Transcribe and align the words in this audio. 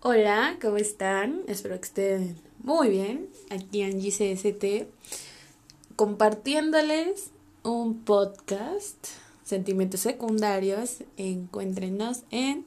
Hola, 0.00 0.56
¿cómo 0.62 0.76
están? 0.76 1.42
Espero 1.48 1.74
que 1.80 1.86
estén 1.86 2.36
muy 2.62 2.88
bien. 2.88 3.28
Aquí 3.50 3.82
en 3.82 3.98
GCST 4.00 4.86
compartiéndoles 5.96 7.30
un 7.64 8.04
podcast, 8.04 8.96
Sentimientos 9.42 9.98
Secundarios. 9.98 10.98
Encuéntrenos 11.16 12.22
en 12.30 12.64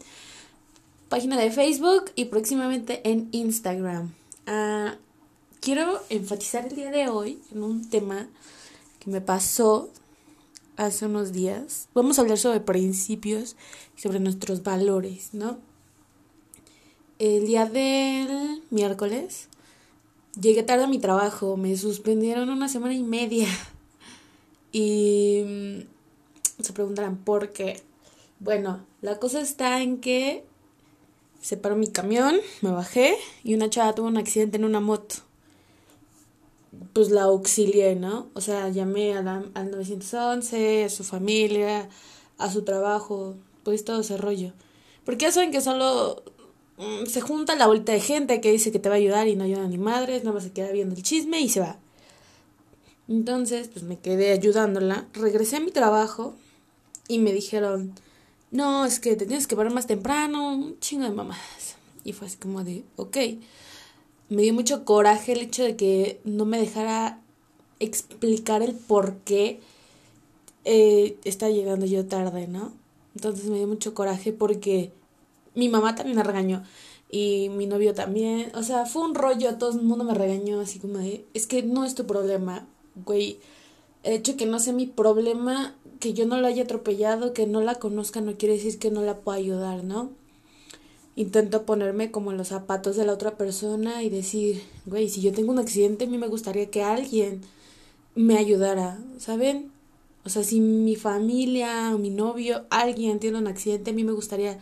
página 1.08 1.40
de 1.40 1.52
Facebook 1.52 2.12
y 2.16 2.26
próximamente 2.26 3.00
en 3.10 3.30
Instagram. 3.32 4.14
Ah, 4.46 4.98
quiero 5.62 6.02
enfatizar 6.10 6.68
el 6.68 6.76
día 6.76 6.92
de 6.92 7.08
hoy 7.08 7.42
en 7.54 7.64
un 7.64 7.90
tema 7.90 8.28
que 9.00 9.10
me 9.10 9.22
pasó 9.22 9.90
hace 10.76 11.06
unos 11.06 11.32
días. 11.32 11.88
Vamos 11.94 12.20
a 12.20 12.24
hablar 12.24 12.38
sobre 12.38 12.60
principios 12.60 13.56
y 13.98 14.02
sobre 14.02 14.20
nuestros 14.20 14.64
valores, 14.64 15.30
¿no? 15.34 15.71
El 17.22 17.46
día 17.46 17.68
del 17.68 18.64
miércoles 18.72 19.48
llegué 20.42 20.64
tarde 20.64 20.86
a 20.86 20.88
mi 20.88 20.98
trabajo, 20.98 21.56
me 21.56 21.78
suspendieron 21.78 22.50
una 22.50 22.68
semana 22.68 22.96
y 22.96 23.04
media. 23.04 23.48
Y 24.74 25.44
mm, 25.46 26.64
se 26.64 26.74
preguntarán 26.74 27.18
por 27.18 27.52
qué. 27.52 27.80
Bueno, 28.40 28.84
la 29.02 29.20
cosa 29.20 29.40
está 29.40 29.84
en 29.84 30.00
que 30.00 30.44
se 31.42 31.58
paró 31.58 31.76
mi 31.76 31.90
camión, 31.92 32.38
me 32.62 32.72
bajé 32.72 33.16
y 33.44 33.54
una 33.54 33.70
chava 33.70 33.94
tuvo 33.94 34.08
un 34.08 34.18
accidente 34.18 34.58
en 34.58 34.66
una 34.66 34.80
moto 34.80 35.18
pues 36.94 37.12
la 37.12 37.24
auxilié, 37.24 37.96
¿no? 37.96 38.30
O 38.34 38.42
sea, 38.42 38.70
llamé 38.70 39.16
a 39.16 39.22
la, 39.22 39.44
al 39.54 39.70
911, 39.70 40.86
a 40.86 40.90
su 40.90 41.04
familia, 41.04 41.88
a 42.40 42.50
su 42.50 42.64
trabajo, 42.64 43.36
pues 43.64 43.86
todo 43.86 44.02
ese 44.02 44.18
rollo. 44.18 44.54
Porque 45.06 45.26
ya 45.26 45.32
saben 45.32 45.52
que 45.52 45.62
solo 45.62 46.24
se 47.08 47.22
junta 47.22 47.56
la 47.56 47.68
vuelta 47.68 47.92
de 47.92 48.00
gente 48.00 48.42
que 48.42 48.52
dice 48.52 48.72
que 48.72 48.80
te 48.80 48.90
va 48.90 48.96
a 48.96 48.98
ayudar 48.98 49.28
y 49.28 49.36
no 49.36 49.44
ayuda 49.44 49.68
ni 49.68 49.78
madres, 49.78 50.24
nada 50.24 50.36
más 50.36 50.44
se 50.44 50.52
queda 50.52 50.72
viendo 50.72 50.96
el 50.96 51.04
chisme 51.04 51.40
y 51.40 51.50
se 51.50 51.60
va. 51.60 51.78
Entonces, 53.08 53.68
pues 53.68 53.84
me 53.84 54.00
quedé 54.00 54.32
ayudándola, 54.32 55.08
regresé 55.14 55.58
a 55.58 55.60
mi 55.60 55.72
trabajo 55.72 56.36
y 57.08 57.20
me 57.20 57.34
dijeron, 57.34 57.94
no, 58.52 58.86
es 58.86 59.00
que 59.00 59.16
te 59.16 59.26
tienes 59.26 59.48
que 59.48 59.56
parar 59.56 59.74
más 59.74 59.88
temprano, 59.88 60.54
un 60.54 60.80
chingo 60.80 61.04
de 61.04 61.12
mamadas. 61.12 61.76
Y 62.04 62.14
fue 62.14 62.28
así 62.28 62.38
como 62.38 62.64
de, 62.64 62.84
ok 62.96 63.18
me 64.32 64.44
dio 64.44 64.54
mucho 64.54 64.86
coraje 64.86 65.34
el 65.34 65.42
hecho 65.42 65.62
de 65.62 65.76
que 65.76 66.22
no 66.24 66.46
me 66.46 66.58
dejara 66.58 67.20
explicar 67.82 68.62
el 68.62 68.74
por 68.74 69.18
qué 69.18 69.60
eh, 70.64 71.18
está 71.26 71.50
llegando 71.50 71.86
yo 71.86 72.06
tarde, 72.06 72.48
¿no? 72.48 72.72
Entonces 73.14 73.48
me 73.48 73.58
dio 73.58 73.68
mucho 73.68 73.94
coraje 73.94 74.32
porque 74.32 74.94
mi 75.56 75.70
mamá 75.70 75.96
también 75.96 76.18
me 76.18 76.24
regañó 76.24 76.64
y 77.10 77.50
mi 77.50 77.68
novio 77.68 77.94
también. 77.94 78.52
O 78.56 78.64
sea, 78.64 78.86
fue 78.86 79.04
un 79.04 79.16
rollo, 79.16 79.56
todo 79.58 79.72
el 79.72 79.84
mundo 79.84 80.04
me 80.04 80.14
regañó 80.14 80.60
así 80.62 80.80
como 80.80 80.98
de, 80.98 81.26
es 81.34 81.48
que 81.48 81.64
no 81.64 81.86
es 81.86 81.96
tu 81.96 82.06
problema, 82.06 82.68
güey. 83.06 83.40
El 84.04 84.14
hecho 84.14 84.38
que 84.38 84.46
no 84.46 84.60
sea 84.60 84.74
mi 84.74 84.88
problema, 84.88 85.76
que 86.00 86.14
yo 86.14 86.26
no 86.26 86.38
la 86.38 86.48
haya 86.48 86.64
atropellado, 86.64 87.34
que 87.34 87.46
no 87.48 87.62
la 87.62 87.76
conozca, 87.76 88.22
no 88.22 88.38
quiere 88.38 88.56
decir 88.56 88.80
que 88.80 88.92
no 88.92 89.02
la 89.04 89.20
pueda 89.20 89.38
ayudar, 89.38 89.84
¿no? 89.84 90.10
intento 91.16 91.66
ponerme 91.66 92.12
como 92.12 92.32
en 92.32 92.38
los 92.38 92.50
zapatos 92.50 92.96
de 92.96 93.06
la 93.06 93.14
otra 93.14 93.38
persona 93.38 94.04
y 94.04 94.10
decir, 94.10 94.64
güey, 94.86 95.10
si 95.10 95.22
yo 95.22 95.32
tengo 95.34 95.52
un 95.52 95.60
accidente, 95.60 96.06
a 96.06 96.08
mí 96.08 96.18
me 96.18 96.28
gustaría 96.28 96.70
que 96.70 96.84
alguien 96.84 97.42
me 98.16 98.38
ayudara, 98.38 99.00
¿saben? 99.18 99.72
O 100.24 100.30
sea, 100.30 100.44
si 100.44 100.60
mi 100.60 100.96
familia 100.96 101.92
mi 101.98 102.10
novio, 102.10 102.66
alguien 102.70 103.20
tiene 103.20 103.38
un 103.40 103.48
accidente, 103.48 103.92
a 103.92 103.94
mí 103.94 104.04
me 104.04 104.12
gustaría 104.12 104.60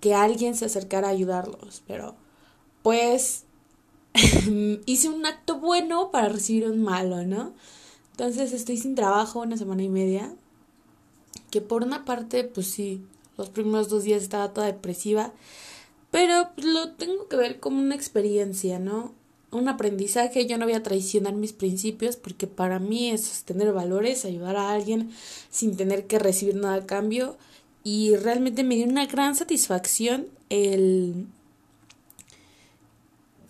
que 0.00 0.14
alguien 0.14 0.54
se 0.56 0.64
acercara 0.64 1.08
a 1.08 1.12
ayudarlos, 1.12 1.82
pero 1.86 2.16
pues 2.82 3.44
hice 4.86 5.08
un 5.08 5.24
acto 5.26 5.58
bueno 5.58 6.10
para 6.10 6.28
recibir 6.28 6.66
un 6.66 6.82
malo, 6.82 7.24
¿no? 7.24 7.52
Entonces 8.12 8.52
estoy 8.52 8.76
sin 8.76 8.94
trabajo 8.94 9.40
una 9.40 9.56
semana 9.56 9.82
y 9.82 9.88
media, 9.88 10.34
que 11.50 11.60
por 11.60 11.82
una 11.82 12.04
parte, 12.04 12.44
pues 12.44 12.66
sí, 12.66 13.02
los 13.36 13.48
primeros 13.48 13.88
dos 13.88 14.04
días 14.04 14.22
estaba 14.22 14.52
toda 14.52 14.66
depresiva, 14.66 15.32
pero 16.10 16.50
lo 16.56 16.92
tengo 16.92 17.28
que 17.28 17.36
ver 17.36 17.60
como 17.60 17.80
una 17.80 17.94
experiencia, 17.94 18.78
¿no? 18.78 19.14
Un 19.52 19.68
aprendizaje, 19.68 20.46
yo 20.46 20.58
no 20.58 20.66
voy 20.66 20.74
a 20.74 20.82
traicionar 20.82 21.34
mis 21.34 21.52
principios 21.52 22.16
porque 22.16 22.46
para 22.46 22.78
mí 22.78 23.10
es 23.10 23.44
tener 23.44 23.72
valores, 23.72 24.24
ayudar 24.24 24.56
a 24.56 24.70
alguien 24.70 25.10
sin 25.50 25.76
tener 25.76 26.06
que 26.06 26.18
recibir 26.18 26.56
nada 26.56 26.74
a 26.74 26.86
cambio 26.86 27.36
y 27.82 28.16
realmente 28.16 28.64
me 28.64 28.76
dio 28.76 28.86
una 28.86 29.06
gran 29.06 29.34
satisfacción 29.34 30.26
el... 30.48 31.26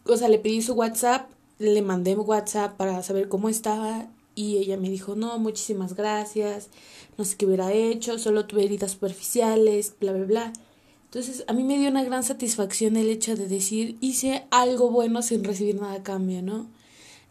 O 0.05 0.17
sea, 0.17 0.29
le 0.29 0.39
pedí 0.39 0.63
su 0.63 0.73
WhatsApp, 0.73 1.31
le 1.59 1.83
mandé 1.83 2.17
WhatsApp 2.17 2.77
para 2.77 3.03
saber 3.03 3.29
cómo 3.29 3.49
estaba 3.49 4.09
y 4.35 4.59
ella 4.59 4.77
me 4.77 4.89
dijo, 4.89 5.15
no, 5.15 5.39
muchísimas 5.39 5.95
gracias, 5.95 6.69
no 7.19 7.25
sé 7.25 7.37
qué 7.37 7.47
hubiera 7.47 7.73
hecho, 7.73 8.19
solo 8.19 8.47
tuve 8.47 8.65
heridas 8.65 8.93
superficiales, 8.93 9.95
bla, 10.01 10.13
bla, 10.13 10.25
bla. 10.25 10.53
Entonces, 11.05 11.45
a 11.49 11.53
mí 11.53 11.65
me 11.65 11.77
dio 11.77 11.91
una 11.91 12.05
gran 12.05 12.23
satisfacción 12.23 12.97
el 12.97 13.11
hecho 13.11 13.37
de 13.37 13.49
decir, 13.49 13.97
hice 14.01 14.47
algo 14.51 14.91
bueno 14.91 15.23
sin 15.23 15.45
recibir 15.45 15.81
nada 15.81 15.95
a 15.95 16.03
cambio, 16.03 16.41
¿no? 16.41 16.69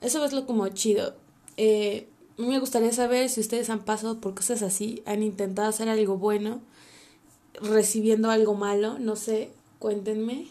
Eso 0.02 0.24
es 0.24 0.34
lo 0.34 0.46
como 0.46 0.68
chido. 0.70 1.16
Eh, 1.58 2.08
me 2.38 2.60
gustaría 2.60 2.92
saber 2.92 3.30
si 3.30 3.40
ustedes 3.42 3.70
han 3.70 3.84
pasado 3.84 4.20
por 4.20 4.36
cosas 4.36 4.62
así, 4.62 5.02
han 5.06 5.24
intentado 5.24 5.70
hacer 5.70 5.90
algo 5.90 6.18
bueno, 6.18 6.62
recibiendo 7.62 8.32
algo 8.32 8.56
malo, 8.56 9.00
no 9.00 9.16
sé, 9.16 9.52
cuéntenme. 9.80 10.48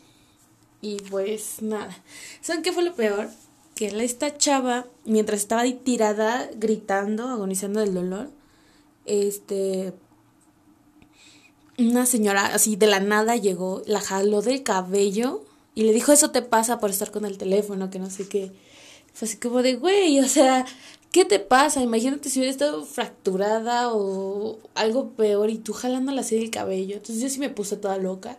Y 0.81 0.97
pues 1.11 1.61
nada. 1.61 1.97
¿Saben 2.41 2.63
qué 2.63 2.73
fue 2.73 2.85
lo 2.85 2.95
peor? 2.95 3.29
Que 3.75 3.87
esta 3.87 4.37
chava, 4.37 4.87
mientras 5.05 5.41
estaba 5.41 5.63
ahí 5.63 5.75
tirada, 5.75 6.49
gritando, 6.57 7.29
agonizando 7.29 7.81
del 7.81 7.95
dolor, 7.95 8.31
este, 9.07 9.93
una 11.79 12.07
señora 12.07 12.47
así 12.47 12.77
de 12.77 12.87
la 12.87 13.01
nada 13.01 13.37
llegó, 13.37 13.83
la 13.87 14.01
jaló 14.01 14.43
del 14.43 14.63
cabello 14.63 15.45
y 15.75 15.85
le 15.85 15.93
dijo, 15.93 16.13
eso 16.13 16.31
te 16.31 16.43
pasa 16.43 16.81
por 16.81 16.91
estar 16.91 17.11
con 17.11 17.25
el 17.25 17.39
teléfono, 17.39 17.89
que 17.89 18.01
no 18.01 18.11
sé 18.11 18.29
qué. 18.29 18.53
Fue 19.19 19.27
así 19.27 19.37
como 19.37 19.63
de, 19.63 19.75
güey, 19.75 20.21
o 20.21 20.29
sea, 20.29 20.65
¿qué 21.11 21.25
te 21.25 21.41
pasa? 21.41 21.83
Imagínate 21.83 22.31
si 22.31 22.39
hubiera 22.39 22.53
estado 22.53 22.85
fracturada 22.85 23.93
o 23.93 24.61
algo 24.77 25.11
peor 25.15 25.51
y 25.51 25.59
tú 25.59 25.73
jalándola 25.73 26.21
así 26.21 26.37
del 26.39 26.51
cabello. 26.51 26.95
Entonces 26.95 27.21
yo 27.21 27.29
sí 27.29 27.41
me 27.41 27.51
puse 27.51 27.77
toda 27.77 27.99
loca. 27.99 28.39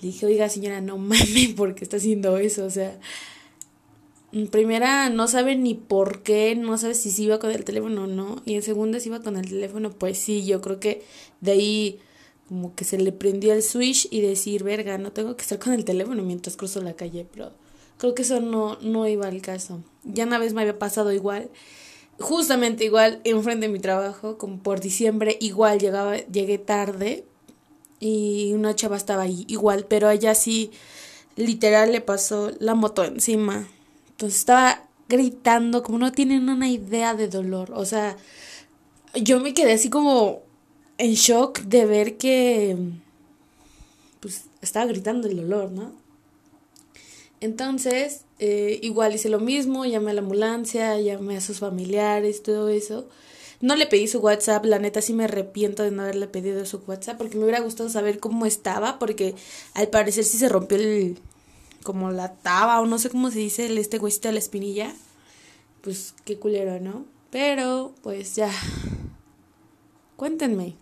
Le 0.00 0.08
dije, 0.08 0.24
oiga 0.24 0.48
señora, 0.48 0.80
no 0.80 0.96
mames, 0.98 1.52
¿por 1.54 1.74
qué 1.74 1.84
está 1.84 1.98
haciendo 1.98 2.38
eso? 2.38 2.64
O 2.64 2.70
sea, 2.70 2.98
en 4.32 4.48
primera 4.48 5.10
no 5.10 5.28
sabe 5.28 5.54
ni 5.54 5.74
por 5.74 6.22
qué, 6.22 6.56
no 6.56 6.78
sabe 6.78 6.94
si 6.94 7.10
se 7.10 7.24
iba 7.24 7.38
con 7.38 7.50
el 7.50 7.64
teléfono 7.64 8.04
o 8.04 8.06
no. 8.06 8.40
Y 8.46 8.54
en 8.54 8.62
segunda 8.62 9.00
si 9.00 9.10
iba 9.10 9.20
con 9.20 9.36
el 9.36 9.46
teléfono, 9.46 9.90
pues 9.90 10.16
sí, 10.16 10.46
yo 10.46 10.62
creo 10.62 10.80
que 10.80 11.02
de 11.42 11.52
ahí 11.52 12.00
como 12.48 12.74
que 12.74 12.84
se 12.84 12.96
le 12.96 13.12
prendió 13.12 13.52
el 13.52 13.62
switch 13.62 14.08
y 14.10 14.22
decir, 14.22 14.64
verga, 14.64 14.96
no 14.96 15.12
tengo 15.12 15.36
que 15.36 15.42
estar 15.42 15.58
con 15.58 15.74
el 15.74 15.84
teléfono 15.84 16.22
mientras 16.22 16.56
cruzo 16.56 16.80
la 16.80 16.94
calle, 16.94 17.26
pero 17.30 17.52
creo 17.98 18.14
que 18.14 18.22
eso 18.22 18.40
no, 18.40 18.78
no 18.80 19.06
iba 19.06 19.26
al 19.26 19.42
caso. 19.42 19.82
Ya 20.04 20.24
una 20.24 20.38
vez 20.38 20.54
me 20.54 20.62
había 20.62 20.78
pasado 20.78 21.12
igual, 21.12 21.50
justamente 22.18 22.84
igual, 22.84 23.20
enfrente 23.24 23.66
de 23.66 23.72
mi 23.72 23.78
trabajo, 23.78 24.38
como 24.38 24.58
por 24.62 24.80
diciembre, 24.80 25.36
igual 25.40 25.78
llegaba, 25.78 26.16
llegué 26.16 26.58
tarde 26.58 27.24
y 28.00 28.52
una 28.54 28.74
chava 28.74 28.96
estaba 28.96 29.22
ahí, 29.22 29.44
igual, 29.48 29.86
pero 29.88 30.10
ella 30.10 30.34
sí, 30.34 30.70
literal 31.36 31.92
le 31.92 32.00
pasó 32.00 32.52
la 32.58 32.74
moto 32.74 33.04
encima. 33.04 33.68
Entonces 34.10 34.38
estaba 34.38 34.84
gritando, 35.08 35.82
como 35.82 35.98
no 35.98 36.12
tienen 36.12 36.48
una 36.48 36.68
idea 36.68 37.14
de 37.14 37.28
dolor, 37.28 37.72
o 37.74 37.84
sea, 37.84 38.16
yo 39.14 39.40
me 39.40 39.54
quedé 39.54 39.72
así 39.72 39.88
como 39.90 40.42
en 40.98 41.14
shock 41.14 41.60
de 41.60 41.86
ver 41.86 42.16
que 42.16 42.76
pues 44.20 44.46
estaba 44.60 44.86
gritando 44.86 45.28
el 45.28 45.36
dolor, 45.36 45.70
¿no? 45.70 46.05
Entonces, 47.40 48.24
eh, 48.38 48.78
igual 48.82 49.14
hice 49.14 49.28
lo 49.28 49.40
mismo, 49.40 49.84
llamé 49.84 50.12
a 50.12 50.14
la 50.14 50.20
ambulancia, 50.20 50.98
llamé 51.00 51.36
a 51.36 51.40
sus 51.40 51.58
familiares, 51.58 52.42
todo 52.42 52.68
eso. 52.68 53.08
No 53.60 53.76
le 53.76 53.86
pedí 53.86 54.06
su 54.06 54.18
WhatsApp, 54.18 54.64
la 54.64 54.78
neta 54.78 55.00
sí 55.00 55.12
me 55.12 55.24
arrepiento 55.24 55.82
de 55.82 55.90
no 55.90 56.02
haberle 56.02 56.26
pedido 56.26 56.64
su 56.66 56.82
WhatsApp 56.86 57.16
porque 57.16 57.36
me 57.36 57.44
hubiera 57.44 57.60
gustado 57.60 57.88
saber 57.88 58.18
cómo 58.18 58.46
estaba, 58.46 58.98
porque 58.98 59.34
al 59.74 59.88
parecer 59.88 60.24
sí 60.24 60.38
se 60.38 60.48
rompió 60.48 60.76
el, 60.76 61.18
como 61.82 62.10
la 62.10 62.34
taba 62.34 62.80
o 62.80 62.86
no 62.86 62.98
sé 62.98 63.10
cómo 63.10 63.30
se 63.30 63.38
dice, 63.38 63.66
el 63.66 63.78
este 63.78 63.98
huesito 63.98 64.28
de 64.28 64.32
la 64.32 64.40
espinilla. 64.40 64.94
Pues 65.82 66.14
qué 66.24 66.38
culero, 66.38 66.80
¿no? 66.80 67.06
Pero, 67.30 67.94
pues 68.02 68.34
ya. 68.34 68.50
Cuéntenme. 70.16 70.74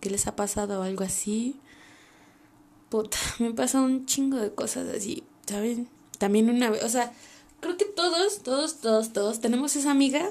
¿Qué 0.00 0.10
les 0.10 0.26
ha 0.26 0.36
pasado 0.36 0.82
algo 0.82 1.02
así? 1.02 1.56
Puta, 2.90 3.16
me 3.38 3.52
pasa 3.52 3.80
un 3.80 4.06
chingo 4.06 4.36
de 4.36 4.54
cosas 4.54 4.88
así, 4.94 5.24
¿saben? 5.46 5.88
También 6.18 6.50
una 6.50 6.70
vez, 6.70 6.82
o 6.82 6.88
sea, 6.88 7.12
creo 7.60 7.76
que 7.76 7.84
todos, 7.84 8.42
todos, 8.42 8.80
todos, 8.80 9.12
todos 9.12 9.40
tenemos 9.40 9.76
esa 9.76 9.90
amiga 9.90 10.30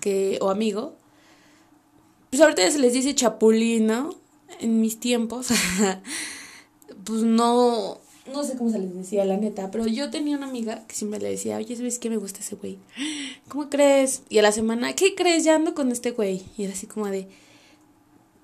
que, 0.00 0.38
o 0.40 0.50
amigo, 0.50 0.94
pues 2.30 2.40
ahorita 2.42 2.70
se 2.70 2.78
les 2.78 2.92
dice 2.92 3.14
chapulín, 3.14 3.86
¿no? 3.86 4.14
En 4.60 4.80
mis 4.80 4.98
tiempos, 4.98 5.48
pues 7.04 7.22
no, 7.22 8.00
no 8.32 8.44
sé 8.44 8.56
cómo 8.56 8.70
se 8.70 8.78
les 8.78 8.94
decía, 8.94 9.24
la 9.24 9.36
neta, 9.36 9.70
pero 9.70 9.86
yo 9.86 10.10
tenía 10.10 10.36
una 10.36 10.46
amiga 10.46 10.86
que 10.86 10.94
siempre 10.94 11.20
le 11.20 11.30
decía, 11.30 11.56
oye, 11.56 11.76
¿sabes 11.76 11.98
qué 11.98 12.10
me 12.10 12.16
gusta 12.16 12.40
ese 12.40 12.56
güey? 12.56 12.78
¿Cómo 13.48 13.68
crees? 13.68 14.22
Y 14.28 14.38
a 14.38 14.42
la 14.42 14.52
semana, 14.52 14.94
¿qué 14.94 15.14
crees? 15.14 15.44
Ya 15.44 15.56
ando 15.56 15.74
con 15.74 15.90
este 15.90 16.12
güey. 16.12 16.42
Y 16.56 16.64
era 16.64 16.72
así 16.72 16.86
como 16.86 17.06
de, 17.06 17.28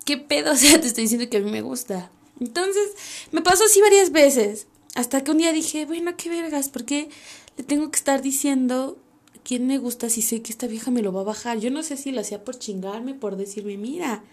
¿qué 0.05 0.17
pedo? 0.17 0.53
O 0.57 0.57
sea, 0.57 0.81
te 0.81 0.87
estoy 0.87 1.05
diciendo 1.05 1.29
que 1.29 1.39
a 1.39 1.41
mí 1.41 1.51
me 1.51 1.63
gusta. 1.63 2.11
Entonces, 2.41 2.91
me 3.33 3.43
pasó 3.43 3.65
así 3.65 3.81
varias 3.81 4.13
veces. 4.13 4.67
Hasta 4.97 5.23
que 5.23 5.31
un 5.31 5.39
día 5.39 5.53
dije, 5.53 5.85
bueno, 5.85 6.17
qué 6.17 6.31
vergas, 6.31 6.71
¿por 6.71 6.87
qué 6.87 7.11
le 7.59 7.65
tengo 7.65 7.91
que 7.91 7.99
estar 7.99 8.23
diciendo 8.23 8.97
quién 9.45 9.67
me 9.67 9.77
gusta 9.77 10.09
si 10.09 10.23
sé 10.23 10.41
que 10.41 10.51
esta 10.51 10.67
vieja 10.67 10.91
me 10.91 11.03
lo 11.03 11.13
va 11.13 11.21
a 11.21 11.25
bajar? 11.25 11.59
Yo 11.61 11.71
no 11.71 11.83
sé 11.83 11.99
si 11.99 12.13
lo 12.13 12.23
hacía 12.23 12.45
por 12.45 12.59
chingarme, 12.59 13.13
por 13.13 13.37
decirme, 13.37 13.77
mira, 13.77 14.25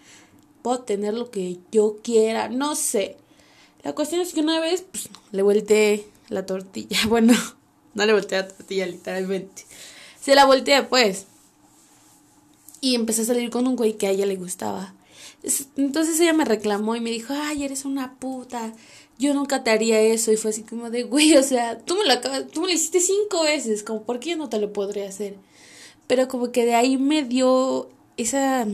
puedo 0.62 0.80
tener 0.80 1.12
lo 1.12 1.30
que 1.30 1.58
yo 1.70 1.98
quiera, 2.02 2.48
no 2.48 2.76
sé. 2.76 3.18
La 3.82 3.94
cuestión 3.94 4.22
es 4.22 4.32
que 4.32 4.40
una 4.40 4.58
vez, 4.58 4.86
pues, 4.90 5.10
le 5.32 5.42
volteé 5.42 6.06
la 6.30 6.46
tortilla. 6.46 6.96
Bueno, 7.08 7.34
no 7.92 8.06
le 8.06 8.14
volteé 8.14 8.38
la 8.38 8.48
tortilla, 8.48 8.86
literalmente. 8.86 9.66
Se 10.18 10.34
la 10.34 10.46
volteé, 10.46 10.82
pues. 10.84 11.26
Y 12.80 12.94
empecé 12.94 13.20
a 13.20 13.26
salir 13.26 13.50
con 13.50 13.66
un 13.66 13.76
güey 13.76 13.98
que 13.98 14.06
a 14.06 14.10
ella 14.12 14.24
le 14.24 14.36
gustaba. 14.36 14.94
Entonces 15.76 16.18
ella 16.20 16.32
me 16.32 16.46
reclamó 16.46 16.96
y 16.96 17.00
me 17.00 17.10
dijo, 17.10 17.34
ay, 17.36 17.64
eres 17.64 17.84
una 17.84 18.14
puta. 18.14 18.72
Yo 19.18 19.34
nunca 19.34 19.64
te 19.64 19.70
haría 19.70 20.00
eso. 20.00 20.32
Y 20.32 20.36
fue 20.36 20.50
así 20.50 20.62
como 20.62 20.90
de, 20.90 21.04
güey, 21.04 21.36
o 21.36 21.42
sea, 21.42 21.78
tú 21.78 21.96
me 21.96 22.04
lo 22.04 22.12
acabas, 22.12 22.46
tú 22.48 22.62
me 22.62 22.68
lo 22.68 22.72
hiciste 22.72 23.00
cinco 23.00 23.42
veces. 23.42 23.82
Como, 23.82 24.02
¿por 24.02 24.20
qué 24.20 24.30
yo 24.30 24.36
no 24.36 24.48
te 24.48 24.58
lo 24.58 24.72
podría 24.72 25.08
hacer? 25.08 25.36
Pero 26.06 26.28
como 26.28 26.52
que 26.52 26.64
de 26.64 26.74
ahí 26.74 26.96
me 26.98 27.22
dio 27.24 27.88
esa, 28.16 28.66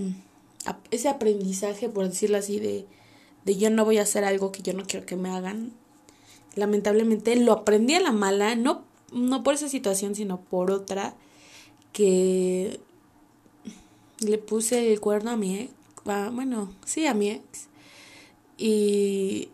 ese 0.90 1.08
aprendizaje, 1.08 1.88
por 1.88 2.08
decirlo 2.08 2.38
así, 2.38 2.58
de, 2.58 2.86
de 3.44 3.56
yo 3.56 3.70
no 3.70 3.84
voy 3.84 3.98
a 3.98 4.02
hacer 4.02 4.24
algo 4.24 4.52
que 4.52 4.62
yo 4.62 4.72
no 4.72 4.84
quiero 4.84 5.06
que 5.06 5.16
me 5.16 5.30
hagan. 5.30 5.72
Lamentablemente 6.56 7.36
lo 7.36 7.52
aprendí 7.52 7.94
a 7.94 8.00
la 8.00 8.12
mala, 8.12 8.56
no, 8.56 8.82
no 9.12 9.42
por 9.42 9.54
esa 9.54 9.68
situación, 9.68 10.14
sino 10.14 10.40
por 10.40 10.70
otra, 10.72 11.14
que 11.92 12.80
le 14.18 14.38
puse 14.38 14.92
el 14.92 15.00
cuerno 15.00 15.30
a 15.30 15.36
mi 15.36 15.56
ex 15.58 15.80
bueno, 16.04 16.72
sí, 16.84 17.06
a 17.06 17.14
mi 17.14 17.30
ex. 17.30 17.68
Y, 18.58 19.48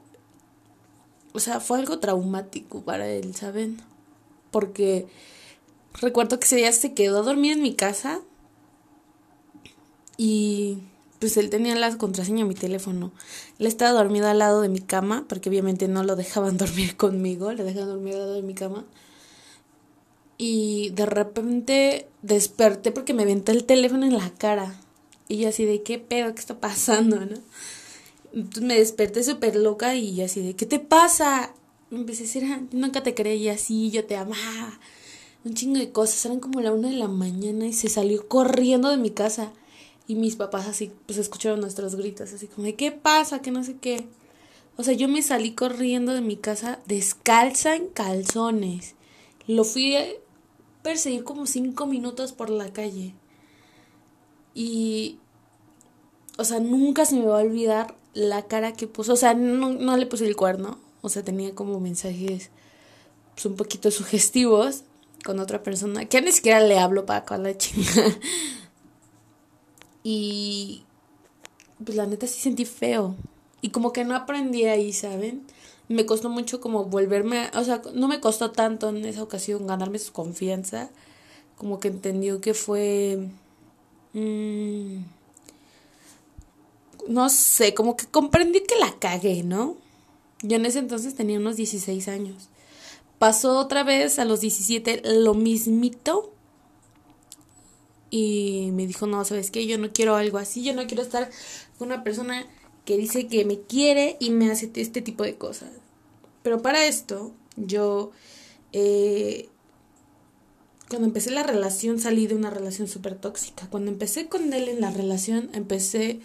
o 1.37 1.41
sea, 1.41 1.61
fue 1.61 1.79
algo 1.79 1.99
traumático 1.99 2.83
para 2.83 3.06
él, 3.09 3.35
¿saben? 3.35 3.83
Porque 4.50 5.06
recuerdo 6.00 6.41
que 6.41 6.47
ese 6.47 6.56
día 6.56 6.73
se 6.73 6.94
quedó 6.94 7.23
dormido 7.23 7.55
en 7.55 7.62
mi 7.62 7.75
casa 7.75 8.23
y 10.17 10.79
pues 11.19 11.37
él 11.37 11.50
tenía 11.50 11.75
la 11.75 11.97
contraseña 11.99 12.44
de 12.44 12.49
mi 12.49 12.55
teléfono. 12.55 13.12
Él 13.59 13.67
estaba 13.67 13.93
dormido 13.93 14.29
al 14.29 14.38
lado 14.38 14.62
de 14.62 14.71
mi 14.71 14.81
cama, 14.81 15.27
porque 15.29 15.50
obviamente 15.50 15.88
no 15.88 16.03
lo 16.05 16.17
dejaban 16.17 16.56
dormir 16.59 16.97
conmigo, 16.97 17.53
le 17.53 17.65
dejaban 17.65 17.91
dormir 17.91 18.15
al 18.15 18.21
lado 18.21 18.35
de 18.35 18.43
mi 18.43 18.55
cama. 18.55 18.85
Y 20.38 20.91
de 20.91 21.05
repente 21.05 22.09
desperté 22.23 22.93
porque 22.93 23.15
me 23.15 23.25
aventé 23.25 23.53
el 23.53 23.65
teléfono 23.65 24.06
en 24.06 24.17
la 24.17 24.31
cara. 24.31 24.75
Y 25.29 25.38
yo 25.38 25.50
así 25.50 25.67
de, 25.67 25.83
¿qué 25.83 25.99
pedo? 25.99 26.35
¿Qué 26.35 26.41
está 26.41 26.61
pasando? 26.61 27.21
¿no? 27.21 27.37
Me 28.37 28.79
desperté 28.79 29.25
súper 29.25 29.56
loca 29.56 29.94
y 29.94 30.21
así 30.21 30.43
de, 30.43 30.55
¿qué 30.55 30.67
te 30.67 30.79
pasa? 30.79 31.55
Me 31.88 32.00
empecé 32.00 32.25
a 32.25 32.27
decir, 32.27 32.44
ah, 32.44 32.61
nunca 32.71 33.03
te 33.03 33.15
creí 33.15 33.49
así, 33.49 33.91
yo 33.91 34.05
te 34.05 34.15
amaba. 34.15 34.79
Un 35.47 35.55
chingo 35.55 35.79
de 35.79 35.91
cosas, 35.91 36.27
eran 36.27 36.41
como 36.41 36.61
la 36.61 36.73
una 36.73 36.91
de 36.91 36.97
la 36.97 37.09
mañana 37.09 37.67
y 37.67 37.73
se 37.73 37.88
salió 37.88 38.29
corriendo 38.29 38.91
de 38.91 38.99
mi 38.99 39.09
casa. 39.09 39.53
Y 40.06 40.17
mis 40.17 40.37
papás 40.37 40.67
así, 40.67 40.93
pues 41.06 41.19
escucharon 41.19 41.61
nuestros 41.61 41.97
gritos, 41.97 42.31
así 42.31 42.47
como 42.47 42.67
de, 42.67 42.75
¿qué 42.75 42.93
pasa? 42.93 43.41
Que 43.41 43.50
no 43.50 43.65
sé 43.65 43.79
qué. 43.79 44.06
O 44.77 44.83
sea, 44.83 44.93
yo 44.93 45.09
me 45.09 45.23
salí 45.23 45.55
corriendo 45.55 46.12
de 46.12 46.21
mi 46.21 46.37
casa 46.37 46.81
descalza 46.85 47.75
en 47.75 47.88
calzones. 47.88 48.97
Lo 49.47 49.65
fui 49.65 49.97
a 49.97 50.05
perseguir 50.83 51.25
como 51.25 51.47
cinco 51.47 51.87
minutos 51.87 52.33
por 52.35 52.50
la 52.50 52.71
calle. 52.71 53.15
Y, 54.55 55.21
o 56.37 56.44
sea, 56.44 56.61
nunca 56.61 57.06
se 57.06 57.17
me 57.17 57.25
va 57.25 57.41
a 57.41 57.43
olvidar 57.43 57.97
la 58.17 58.43
cara 58.47 58.73
que 58.73 58.87
puso. 58.87 59.13
O 59.13 59.17
sea, 59.17 59.35
no, 59.35 59.71
no 59.71 59.97
le 59.97 60.07
puse 60.07 60.27
el 60.27 60.37
cuerno. 60.37 60.79
O 61.03 61.09
sea, 61.09 61.23
tenía 61.23 61.55
como 61.55 61.79
mensajes 61.81 62.51
pues, 63.35 63.47
un 63.47 63.57
poquito 63.57 63.91
sugestivos 63.91 64.83
con 65.25 65.39
otra 65.39 65.63
persona. 65.63 66.07
Que 66.07 66.21
ni 66.23 66.33
siquiera 66.33 66.61
le 66.61 66.79
hablo 66.79 67.07
para 67.07 67.25
con 67.25 67.43
la 67.43 67.57
chinga. 67.57 68.05
Y 70.09 70.85
pues 71.85 71.97
la 71.97 72.07
neta 72.07 72.29
sí 72.29 72.41
sentí 72.41 72.65
feo. 72.65 73.17
Y 73.61 73.71
como 73.71 73.93
que 73.93 74.05
no 74.05 74.15
aprendí 74.15 74.65
ahí, 74.67 74.93
¿saben? 74.93 75.45
Me 75.89 76.07
costó 76.07 76.29
mucho 76.29 76.61
como 76.61 76.85
volverme, 76.85 77.51
o 77.55 77.65
sea, 77.65 77.83
no 77.93 78.07
me 78.07 78.21
costó 78.21 78.53
tanto 78.53 78.89
en 78.91 79.05
esa 79.05 79.25
ocasión 79.25 79.67
ganarme 79.67 79.99
su 79.99 80.12
confianza. 80.12 80.91
Como 81.57 81.81
que 81.81 81.89
entendió 81.89 82.41
que 82.41 82.55
fue 82.55 83.31
Mm. 84.17 85.05
No 87.09 87.29
sé, 87.29 87.75
como 87.75 87.97
que 87.97 88.07
comprendí 88.07 88.61
que 88.61 88.77
la 88.77 88.99
cagué, 88.99 89.43
¿no? 89.43 89.77
Yo 90.43 90.57
en 90.57 90.67
ese 90.67 90.79
entonces 90.79 91.15
tenía 91.15 91.39
unos 91.39 91.57
16 91.57 92.09
años. 92.09 92.49
Pasó 93.19 93.59
otra 93.59 93.83
vez 93.85 94.19
a 94.19 94.25
los 94.25 94.41
17 94.41 95.03
lo 95.05 95.35
mismito. 95.35 96.33
Y 98.11 98.71
me 98.73 98.87
dijo, 98.87 99.07
no, 99.07 99.25
¿sabes 99.25 99.51
qué? 99.51 99.67
Yo 99.67 99.79
no 99.79 99.93
quiero 99.93 100.17
algo 100.17 100.39
así. 100.39 100.63
Yo 100.63 100.75
no 100.75 100.87
quiero 100.87 101.03
estar 101.03 101.31
con 101.79 101.89
una 101.89 102.05
persona 102.05 102.47
que 102.85 102.97
dice 102.97 103.27
que 103.27 103.45
me 103.45 103.61
quiere 103.61 104.17
y 104.21 104.31
me 104.31 104.51
hace 104.51 104.71
este 104.75 105.03
tipo 105.03 105.25
de 105.25 105.37
cosas. 105.37 105.71
Pero 106.43 106.63
para 106.63 106.87
esto, 106.87 107.33
yo 107.57 108.13
eh, 108.73 109.49
cuando 110.89 111.09
empecé 111.09 111.31
la 111.31 111.43
relación 111.43 111.99
salí 111.99 112.27
de 112.27 112.37
una 112.37 112.51
relación 112.51 112.87
súper 112.87 113.17
tóxica. 113.17 113.67
Cuando 113.69 113.91
empecé 113.91 114.29
con 114.29 114.53
él 114.53 114.69
en 114.69 114.81
la 114.81 114.91
relación, 114.91 115.51
empecé 115.53 116.21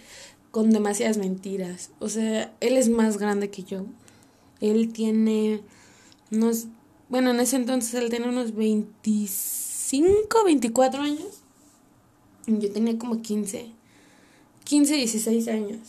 con 0.52 0.70
demasiadas 0.70 1.18
mentiras. 1.18 1.92
O 2.00 2.10
sea, 2.10 2.54
él 2.60 2.78
es 2.78 2.90
más 2.90 3.18
grande 3.18 3.50
que 3.50 3.64
yo. 3.64 3.86
Él 4.60 4.92
tiene 4.94 5.62
unos, 6.30 6.68
bueno, 7.10 7.32
en 7.32 7.40
ese 7.40 7.56
entonces 7.56 7.94
él 7.96 8.10
tenía 8.10 8.30
unos 8.30 8.54
25, 8.56 10.44
24 10.46 11.02
años. 11.02 11.42
Yo 12.48 12.72
tenía 12.72 12.98
como 12.98 13.22
15, 13.22 13.72
15, 14.66 14.96
16 14.96 15.48
años. 15.48 15.80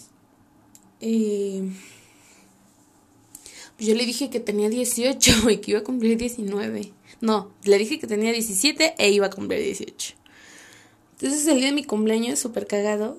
Pues 3.76 3.88
yo 3.88 3.94
le 3.96 4.06
dije 4.06 4.30
que 4.30 4.38
tenía 4.38 4.68
18 4.68 5.50
y 5.50 5.56
que 5.58 5.72
iba 5.72 5.80
a 5.80 5.84
cumplir 5.84 6.16
19. 6.16 6.92
No, 7.20 7.50
le 7.64 7.78
dije 7.78 7.98
que 7.98 8.06
tenía 8.06 8.32
17 8.32 8.94
e 8.98 9.10
iba 9.10 9.26
a 9.26 9.30
cumplir 9.30 9.60
18. 9.60 10.14
Entonces 11.14 11.46
el 11.46 11.58
día 11.58 11.66
de 11.66 11.72
mi 11.72 11.84
cumpleaños, 11.84 12.38
súper 12.38 12.66
cagado, 12.66 13.16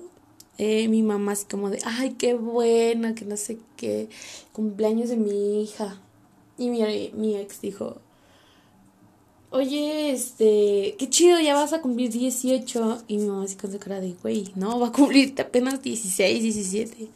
eh, 0.58 0.88
mi 0.88 1.02
mamá 1.02 1.32
así 1.32 1.46
como 1.50 1.70
de, 1.70 1.80
ay, 1.84 2.14
qué 2.18 2.34
buena, 2.34 3.14
que 3.14 3.24
no 3.24 3.36
sé 3.36 3.58
qué, 3.76 4.08
cumpleaños 4.52 5.08
de 5.08 5.16
mi 5.16 5.62
hija. 5.62 6.00
Y 6.56 6.70
mi, 6.70 7.10
mi 7.14 7.36
ex 7.36 7.60
dijo, 7.60 8.00
oye, 9.50 10.10
este, 10.10 10.96
qué 10.98 11.08
chido, 11.08 11.40
ya 11.40 11.54
vas 11.54 11.72
a 11.72 11.80
cumplir 11.80 12.10
18. 12.10 13.04
Y 13.08 13.18
mi 13.18 13.26
mamá 13.26 13.44
así 13.44 13.56
con 13.56 13.72
su 13.72 13.78
cara 13.78 14.00
de, 14.00 14.14
güey, 14.22 14.52
no, 14.56 14.78
va 14.78 14.88
a 14.88 14.92
cumplir 14.92 15.34
apenas 15.40 15.82
16, 15.82 16.42
17. 16.42 17.08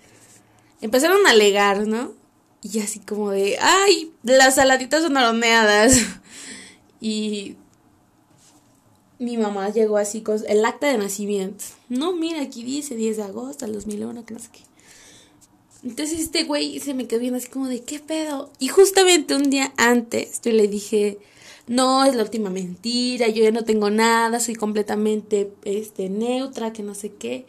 Empezaron 0.81 1.27
a 1.27 1.31
alegar, 1.31 1.87
¿no? 1.87 2.13
Y 2.63 2.81
así 2.81 3.01
como 3.01 3.31
de, 3.31 3.57
ay, 3.61 4.13
las 4.23 4.57
saladitas 4.57 5.03
son 5.03 5.17
aromeadas. 5.17 5.99
Y 7.01 7.55
mi 9.19 9.37
mamá 9.37 9.71
llegó 9.71 9.97
así 9.97 10.23
con 10.23 10.41
el 10.49 10.65
acta 10.65 10.89
de 10.89 10.99
nacimiento. 10.99 11.65
No, 11.89 12.13
mira, 12.13 12.43
aquí 12.43 12.63
dice 12.63 12.95
10 12.95 13.17
de 13.17 13.23
agosto 13.25 13.65
del 13.65 13.75
2001, 13.75 14.25
que 14.25 14.35
no 14.35 14.41
sé 14.41 14.49
qué. 14.53 14.61
Entonces 15.85 16.21
este 16.21 16.45
güey 16.45 16.81
se 16.81 16.95
me 16.95 17.07
quedó 17.07 17.21
viendo 17.21 17.39
así 17.39 17.49
como 17.49 17.69
de, 17.69 17.83
¿qué 17.83 18.01
pedo? 18.01 18.51
Y 18.59 18.69
justamente 18.69 19.35
un 19.35 19.51
día 19.51 19.73
antes 19.77 20.41
yo 20.43 20.53
le 20.53 20.69
dije, 20.69 21.19
no, 21.67 22.05
es 22.05 22.15
la 22.15 22.23
última 22.23 22.51
mentira, 22.51 23.29
yo 23.29 23.45
ya 23.45 23.53
no 23.53 23.65
tengo 23.65 23.91
nada, 23.91 24.41
soy 24.41 24.55
completamente 24.55 25.53
este, 25.65 26.09
neutra, 26.09 26.73
que 26.73 26.83
no 26.83 26.95
sé 26.95 27.13
qué. 27.13 27.47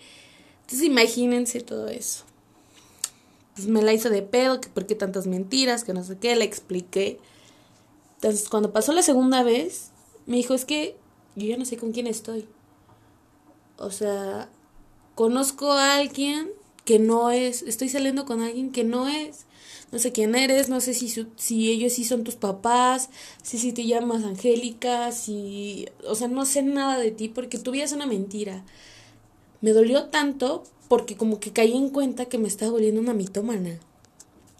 Entonces 0.62 0.88
imagínense 0.88 1.62
todo 1.62 1.88
eso. 1.88 2.26
Pues 3.56 3.68
me 3.68 3.82
la 3.82 3.94
hizo 3.94 4.10
de 4.10 4.22
pedo, 4.22 4.62
que 4.62 4.70
por 4.70 4.86
qué 4.86 4.96
tantas 4.96 5.26
mentiras, 5.26 5.84
que 5.84 5.94
no 5.94 6.04
sé 6.04 6.18
qué, 6.18 6.36
le 6.36 6.46
expliqué. 6.46 7.20
Entonces, 8.16 8.50
cuando 8.50 8.72
pasó 8.72 8.94
la 8.94 9.02
segunda 9.02 9.44
vez, 9.44 9.90
me 10.26 10.38
dijo, 10.38 10.54
es 10.54 10.66
que 10.66 10.96
yo 11.40 11.48
ya 11.48 11.58
no 11.58 11.66
sé 11.66 11.78
con 11.78 11.92
quién 11.92 12.08
estoy. 12.08 12.48
O 13.78 13.92
sea, 13.92 14.50
conozco 15.16 15.72
a 15.72 15.96
alguien 15.96 16.50
que 16.86 17.00
no 17.00 17.32
es, 17.32 17.62
estoy 17.64 17.90
saliendo 17.90 18.26
con 18.26 18.42
alguien 18.42 18.72
que 18.72 18.84
no 18.84 19.08
es. 19.08 19.46
No 19.92 19.98
sé 19.98 20.12
quién 20.12 20.36
eres, 20.36 20.70
no 20.70 20.82
sé 20.82 20.94
si, 20.94 21.12
si 21.36 21.72
ellos 21.72 21.94
sí 21.94 22.04
son 22.04 22.24
tus 22.24 22.36
papás, 22.36 23.10
si, 23.42 23.58
si 23.58 23.74
te 23.74 23.86
llamas 23.86 24.24
Angélica, 24.24 25.12
si... 25.12 25.88
O 26.08 26.14
sea, 26.14 26.28
no 26.28 26.46
sé 26.46 26.62
nada 26.62 27.00
de 27.00 27.12
ti 27.12 27.28
porque 27.30 27.58
tu 27.58 27.72
vida 27.72 27.86
es 27.86 27.92
una 27.92 28.06
mentira. 28.06 28.64
Me 29.62 29.72
dolió 29.72 30.06
tanto 30.06 30.64
porque 30.88 31.16
como 31.16 31.40
que 31.40 31.52
caí 31.52 31.76
en 31.76 31.90
cuenta 31.90 32.26
que 32.26 32.38
me 32.38 32.48
estaba 32.48 32.72
volviendo 32.72 33.02
una 33.02 33.14
mitómana. 33.14 33.80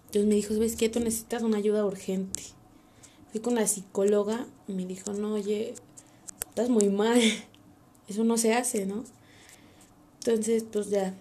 Entonces 0.06 0.26
me 0.26 0.36
dijo, 0.36 0.54
¿sabes 0.54 0.76
qué? 0.76 0.90
Tú 0.90 1.00
necesitas 1.00 1.44
una 1.44 1.58
ayuda 1.58 1.86
urgente. 1.86 2.42
fui 3.32 3.40
con 3.40 3.56
la 3.56 3.68
psicóloga 3.68 4.48
y 4.68 4.74
me 4.74 4.86
dijo, 4.86 5.14
no, 5.14 5.34
oye, 5.34 5.76
estás 6.60 6.70
muy 6.70 6.90
mal, 6.90 7.22
eso 8.10 8.24
no 8.24 8.38
se 8.38 8.54
hace, 8.54 8.86
¿no? 8.86 9.06
Entonces, 10.20 10.66
pues 10.70 10.90
ya, 10.90 11.14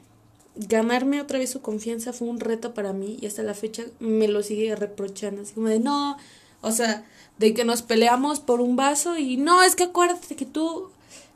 ganarme 0.56 1.20
otra 1.20 1.38
vez 1.38 1.50
su 1.50 1.60
confianza 1.62 2.12
fue 2.12 2.26
un 2.26 2.40
reto 2.40 2.74
para 2.74 2.92
mí 2.92 3.16
y 3.20 3.26
hasta 3.26 3.44
la 3.44 3.54
fecha 3.54 3.84
me 4.00 4.26
lo 4.26 4.42
sigue 4.42 4.74
reprochando, 4.74 5.42
así 5.42 5.54
como 5.54 5.68
de, 5.68 5.78
no, 5.78 6.16
o 6.60 6.72
sea, 6.72 7.04
de 7.38 7.54
que 7.54 7.64
nos 7.64 7.82
peleamos 7.82 8.40
por 8.40 8.60
un 8.60 8.74
vaso 8.74 9.16
y 9.16 9.36
no, 9.36 9.62
es 9.62 9.76
que 9.76 9.84
acuérdate 9.84 10.34
que 10.34 10.46
tú, 10.46 10.90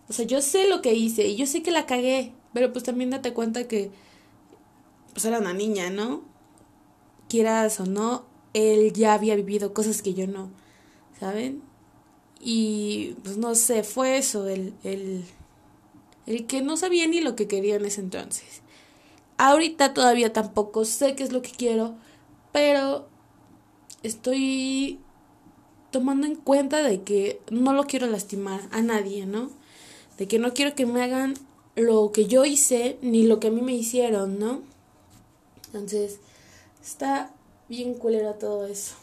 o 0.08 0.12
sea, 0.12 0.26
yo 0.26 0.42
sé 0.42 0.66
lo 0.68 0.82
que 0.82 0.94
hice 0.94 1.28
y 1.28 1.36
yo 1.36 1.46
sé 1.46 1.62
que 1.62 1.70
la 1.70 1.86
cagué, 1.86 2.32
pero 2.52 2.72
pues 2.72 2.84
también 2.84 3.10
date 3.10 3.32
cuenta 3.32 3.68
que 3.68 3.90
pues 5.12 5.24
era 5.24 5.38
una 5.38 5.52
niña, 5.52 5.90
¿no? 5.90 6.22
Quieras 7.28 7.78
o 7.78 7.86
no, 7.86 8.24
él 8.52 8.92
ya 8.92 9.14
había 9.14 9.36
vivido 9.36 9.72
cosas 9.72 10.02
que 10.02 10.14
yo 10.14 10.26
no, 10.26 10.50
¿saben? 11.20 11.62
Y 12.44 13.14
pues 13.22 13.36
no 13.36 13.54
sé, 13.54 13.84
fue 13.84 14.18
eso, 14.18 14.48
el, 14.48 14.74
el, 14.82 15.24
el 16.26 16.46
que 16.46 16.60
no 16.60 16.76
sabía 16.76 17.06
ni 17.06 17.20
lo 17.20 17.36
que 17.36 17.46
quería 17.46 17.76
en 17.76 17.84
ese 17.84 18.00
entonces. 18.00 18.62
Ahorita 19.38 19.94
todavía 19.94 20.32
tampoco 20.32 20.84
sé 20.84 21.14
qué 21.14 21.22
es 21.22 21.32
lo 21.32 21.40
que 21.40 21.52
quiero, 21.52 21.94
pero 22.50 23.08
estoy 24.02 24.98
tomando 25.92 26.26
en 26.26 26.34
cuenta 26.34 26.82
de 26.82 27.02
que 27.02 27.40
no 27.50 27.74
lo 27.74 27.84
quiero 27.84 28.08
lastimar 28.08 28.60
a 28.72 28.82
nadie, 28.82 29.24
¿no? 29.24 29.50
De 30.18 30.26
que 30.26 30.40
no 30.40 30.52
quiero 30.52 30.74
que 30.74 30.84
me 30.84 31.02
hagan 31.02 31.34
lo 31.76 32.10
que 32.10 32.26
yo 32.26 32.44
hice 32.44 32.98
ni 33.02 33.24
lo 33.24 33.38
que 33.38 33.48
a 33.48 33.50
mí 33.52 33.62
me 33.62 33.74
hicieron, 33.74 34.40
¿no? 34.40 34.62
Entonces, 35.66 36.18
está 36.82 37.32
bien 37.68 37.94
culera 37.94 38.34
todo 38.34 38.66
eso. 38.66 38.94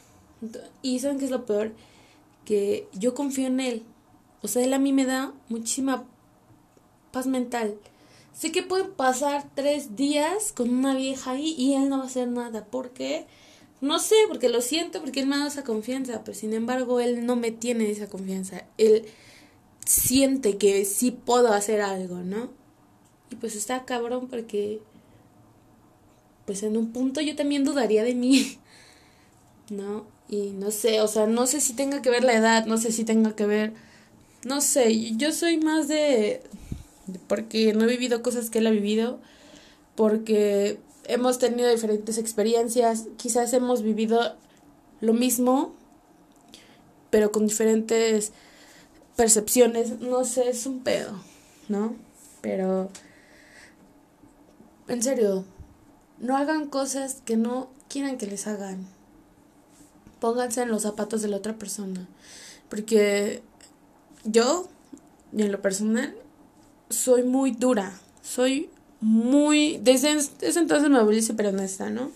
Y 0.81 0.99
¿saben 0.99 1.19
qué 1.19 1.25
es 1.25 1.31
lo 1.31 1.45
peor? 1.45 1.71
Que 2.49 2.87
yo 2.93 3.13
confío 3.13 3.45
en 3.45 3.59
él. 3.59 3.83
O 4.41 4.47
sea, 4.47 4.63
él 4.63 4.73
a 4.73 4.79
mí 4.79 4.91
me 4.91 5.05
da 5.05 5.33
muchísima 5.49 6.03
paz 7.11 7.27
mental. 7.27 7.77
Sé 8.33 8.51
que 8.51 8.63
pueden 8.63 8.91
pasar 8.93 9.45
tres 9.53 9.95
días 9.95 10.51
con 10.51 10.71
una 10.71 10.95
vieja 10.95 11.29
ahí 11.31 11.53
y 11.59 11.75
él 11.75 11.89
no 11.89 11.99
va 11.99 12.05
a 12.05 12.07
hacer 12.07 12.27
nada. 12.27 12.65
¿Por 12.65 12.89
qué? 12.89 13.27
No 13.81 13.99
sé, 13.99 14.15
porque 14.27 14.49
lo 14.49 14.61
siento, 14.61 14.99
porque 14.99 15.19
él 15.19 15.27
me 15.27 15.35
dado 15.37 15.47
esa 15.47 15.63
confianza, 15.63 16.23
pero 16.23 16.35
sin 16.35 16.53
embargo 16.53 16.99
él 16.99 17.23
no 17.27 17.35
me 17.35 17.51
tiene 17.51 17.91
esa 17.91 18.07
confianza. 18.07 18.63
Él 18.79 19.05
siente 19.85 20.57
que 20.57 20.85
sí 20.85 21.11
puedo 21.11 21.53
hacer 21.53 21.81
algo, 21.81 22.17
¿no? 22.17 22.49
Y 23.29 23.35
pues 23.35 23.55
está 23.55 23.85
cabrón 23.85 24.27
porque, 24.27 24.81
pues 26.47 26.63
en 26.63 26.77
un 26.77 26.91
punto 26.91 27.21
yo 27.21 27.35
también 27.35 27.63
dudaría 27.63 28.03
de 28.03 28.15
mí, 28.15 28.57
¿no? 29.69 30.07
Y 30.29 30.51
no 30.51 30.69
sé, 30.69 31.01
o 31.01 31.07
sea, 31.07 31.25
no 31.25 31.47
sé 31.47 31.59
si 31.59 31.73
tenga 31.73 32.03
que 32.03 32.11
ver 32.11 32.23
la 32.23 32.33
edad, 32.33 32.67
no 32.67 32.77
sé 32.77 32.91
si 32.91 33.03
tenga 33.03 33.35
que 33.35 33.47
ver, 33.47 33.73
no 34.45 34.61
sé, 34.61 35.15
yo 35.17 35.31
soy 35.31 35.57
más 35.57 35.87
de, 35.87 36.43
porque 37.27 37.73
no 37.73 37.85
he 37.85 37.87
vivido 37.87 38.21
cosas 38.21 38.51
que 38.51 38.59
él 38.59 38.67
ha 38.67 38.71
vivido, 38.71 39.19
porque 39.95 40.79
hemos 41.05 41.39
tenido 41.39 41.69
diferentes 41.69 42.19
experiencias, 42.19 43.07
quizás 43.17 43.53
hemos 43.53 43.81
vivido 43.81 44.35
lo 45.01 45.13
mismo, 45.13 45.73
pero 47.09 47.31
con 47.31 47.47
diferentes 47.47 48.31
percepciones, 49.15 49.99
no 49.99 50.23
sé, 50.25 50.49
es 50.49 50.67
un 50.67 50.81
pedo, 50.81 51.19
¿no? 51.69 51.95
Pero, 52.41 52.89
en 54.87 55.01
serio, 55.01 55.43
no 56.19 56.37
hagan 56.37 56.67
cosas 56.67 57.23
que 57.25 57.35
no 57.35 57.69
quieran 57.89 58.17
que 58.17 58.27
les 58.27 58.45
hagan. 58.45 58.98
Pónganse 60.19 60.61
en 60.61 60.69
los 60.69 60.83
zapatos 60.83 61.21
de 61.21 61.27
la 61.29 61.37
otra 61.37 61.55
persona. 61.55 62.07
Porque 62.69 63.41
yo, 64.23 64.67
en 65.33 65.51
lo 65.51 65.61
personal, 65.61 66.15
soy 66.89 67.23
muy 67.23 67.51
dura. 67.51 67.93
Soy 68.21 68.69
muy... 69.01 69.77
Desde 69.81 70.13
ese 70.13 70.59
entonces 70.59 70.89
me 70.89 71.01
volví 71.01 71.21
súper 71.21 71.47
honesta, 71.47 71.89
¿no? 71.89 72.11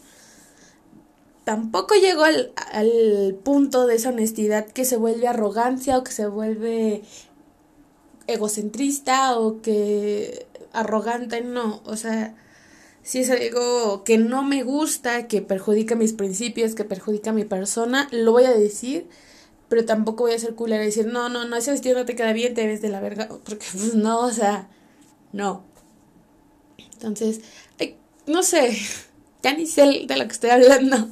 Tampoco 1.43 1.95
llego 1.95 2.23
al, 2.23 2.53
al 2.71 3.37
punto 3.43 3.85
de 3.85 3.95
esa 3.95 4.09
honestidad 4.09 4.65
que 4.65 4.85
se 4.85 4.95
vuelve 4.95 5.27
arrogancia 5.27 5.97
o 5.97 6.03
que 6.03 6.11
se 6.11 6.27
vuelve 6.27 7.03
egocentrista 8.27 9.37
o 9.37 9.61
que 9.61 10.47
arrogante, 10.71 11.41
no, 11.41 11.81
o 11.85 11.95
sea, 11.95 12.35
si 13.03 13.19
es 13.19 13.29
algo 13.29 14.03
que 14.03 14.17
no 14.17 14.43
me 14.43 14.63
gusta, 14.63 15.27
que 15.27 15.41
perjudica 15.41 15.95
mis 15.95 16.13
principios, 16.13 16.73
que 16.73 16.85
perjudica 16.85 17.33
mi 17.33 17.43
persona, 17.45 18.07
lo 18.11 18.31
voy 18.31 18.45
a 18.45 18.53
decir, 18.53 19.07
pero 19.69 19.85
tampoco 19.85 20.23
voy 20.23 20.33
a 20.33 20.39
ser 20.39 20.55
culera 20.55 20.83
y 20.83 20.87
decir, 20.87 21.07
no, 21.07 21.29
no, 21.29 21.45
no, 21.45 21.55
ese 21.55 21.71
vestido 21.71 21.99
no 21.99 22.05
te 22.05 22.15
queda 22.15 22.33
bien, 22.33 22.53
te 22.53 22.65
ves 22.65 22.81
de 22.81 22.89
la 22.89 23.01
verga, 23.01 23.27
porque 23.27 23.65
pues 23.71 23.95
no, 23.95 24.21
o 24.21 24.31
sea, 24.31 24.69
no. 25.33 25.63
Entonces, 26.93 27.41
no 28.25 28.43
sé, 28.43 28.77
ya 29.43 29.53
ni 29.53 29.67
sé 29.67 30.05
de 30.07 30.17
lo 30.17 30.25
que 30.25 30.31
estoy 30.31 30.49
hablando. 30.49 31.09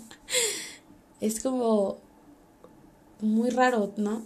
Es 1.20 1.42
como 1.42 1.98
muy 3.20 3.50
raro, 3.50 3.94
¿no? 3.98 4.24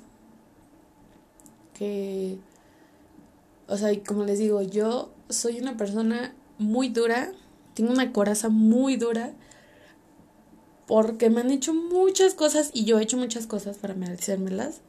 Que, 1.73 2.37
o 3.67 3.77
sea, 3.77 3.91
como 4.03 4.23
les 4.23 4.39
digo, 4.39 4.61
yo 4.61 5.11
soy 5.29 5.59
una 5.59 5.75
persona 5.75 6.33
muy 6.57 6.89
dura, 6.89 7.33
tengo 7.75 7.91
una 7.91 8.11
coraza 8.11 8.49
muy 8.49 8.97
dura, 8.97 9.33
porque 10.87 11.29
me 11.29 11.41
han 11.41 11.51
hecho 11.51 11.73
muchas 11.73 12.33
cosas 12.33 12.71
y 12.73 12.85
yo 12.85 12.99
he 12.99 13.03
hecho 13.03 13.17
muchas 13.17 13.45
cosas 13.45 13.77
para 13.77 13.93
merecérmelas 13.93 14.81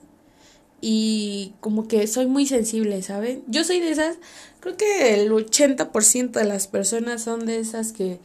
y 0.80 1.54
como 1.60 1.88
que 1.88 2.06
soy 2.06 2.26
muy 2.26 2.46
sensible, 2.46 3.02
¿saben? 3.02 3.42
Yo 3.46 3.64
soy 3.64 3.80
de 3.80 3.90
esas, 3.90 4.16
creo 4.60 4.76
que 4.76 5.14
el 5.14 5.30
80% 5.30 6.30
de 6.30 6.44
las 6.44 6.66
personas 6.66 7.22
son 7.22 7.46
de 7.46 7.58
esas 7.60 7.92
que 7.92 8.18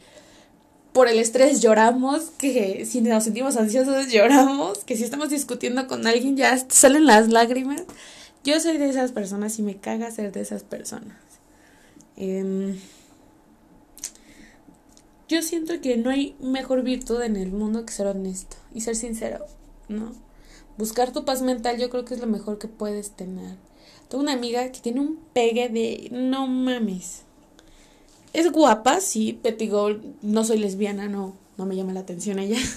por 0.92 1.08
el 1.08 1.18
estrés 1.18 1.62
lloramos, 1.62 2.24
que 2.38 2.84
si 2.84 3.00
nos 3.00 3.24
sentimos 3.24 3.56
ansiosos 3.56 4.08
lloramos, 4.08 4.78
que 4.84 4.96
si 4.96 5.04
estamos 5.04 5.30
discutiendo 5.30 5.86
con 5.86 6.06
alguien 6.06 6.36
ya 6.36 6.56
salen 6.68 7.06
las 7.06 7.28
lágrimas. 7.28 7.82
Yo 8.44 8.60
soy 8.60 8.76
de 8.76 8.90
esas 8.90 9.12
personas 9.12 9.58
y 9.58 9.62
me 9.62 9.76
caga 9.76 10.10
ser 10.10 10.32
de 10.32 10.40
esas 10.40 10.64
personas. 10.64 11.16
Em, 12.16 12.76
yo 15.28 15.42
siento 15.42 15.80
que 15.80 15.96
no 15.96 16.10
hay 16.10 16.36
mejor 16.40 16.82
virtud 16.82 17.22
en 17.22 17.36
el 17.36 17.52
mundo 17.52 17.84
que 17.84 17.92
ser 17.92 18.06
honesto 18.06 18.56
y 18.74 18.80
ser 18.82 18.96
sincero, 18.96 19.44
¿no? 19.88 20.12
Buscar 20.78 21.12
tu 21.12 21.24
paz 21.24 21.42
mental 21.42 21.78
yo 21.78 21.90
creo 21.90 22.04
que 22.04 22.14
es 22.14 22.20
lo 22.20 22.26
mejor 22.26 22.58
que 22.58 22.68
puedes 22.68 23.10
tener. 23.10 23.56
Tengo 24.08 24.22
una 24.22 24.32
amiga 24.32 24.70
que 24.72 24.80
tiene 24.80 25.00
un 25.00 25.18
pegue 25.32 25.68
de 25.68 26.08
no 26.12 26.46
mames. 26.46 27.22
Es 28.32 28.50
guapa, 28.50 29.00
sí, 29.00 29.38
Betty 29.42 29.68
Gold, 29.68 30.04
no 30.22 30.44
soy 30.44 30.58
lesbiana, 30.58 31.08
no, 31.08 31.36
no 31.56 31.66
me 31.66 31.76
llama 31.76 31.92
la 31.92 32.00
atención 32.00 32.38
ella. 32.38 32.58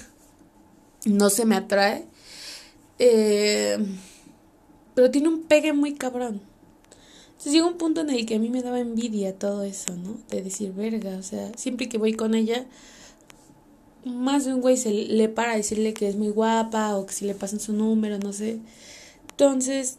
No 1.04 1.30
se 1.30 1.44
me 1.44 1.54
atrae. 1.54 2.04
Eh, 2.98 3.78
pero 4.94 5.10
tiene 5.12 5.28
un 5.28 5.44
pegue 5.44 5.72
muy 5.72 5.94
cabrón. 5.94 6.40
Entonces 7.36 7.52
llega 7.52 7.66
un 7.66 7.76
punto 7.76 8.00
en 8.00 8.10
el 8.10 8.24
que 8.24 8.36
a 8.36 8.38
mí 8.38 8.48
me 8.48 8.62
daba 8.62 8.80
envidia 8.80 9.38
todo 9.38 9.62
eso, 9.62 9.94
¿no? 9.94 10.16
De 10.30 10.42
decir, 10.42 10.72
verga, 10.72 11.18
o 11.18 11.22
sea, 11.22 11.52
siempre 11.54 11.88
que 11.88 11.98
voy 11.98 12.14
con 12.14 12.34
ella, 12.34 12.66
más 14.06 14.46
de 14.46 14.54
un 14.54 14.62
güey 14.62 14.76
se 14.78 14.90
le 14.90 15.28
para 15.28 15.52
a 15.52 15.56
decirle 15.56 15.92
que 15.92 16.08
es 16.08 16.16
muy 16.16 16.28
guapa 16.30 16.96
o 16.96 17.06
que 17.06 17.12
si 17.12 17.26
le 17.26 17.34
pasan 17.34 17.60
su 17.60 17.72
número, 17.72 18.18
no 18.18 18.32
sé. 18.32 18.60
Entonces, 19.30 19.98